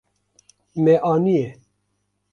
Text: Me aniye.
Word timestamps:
Me 0.83 0.93
aniye. 1.09 1.47